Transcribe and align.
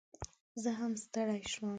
زه 0.63 0.69
هم 0.79 0.91
ستړي 1.03 1.39
شوم 1.53 1.69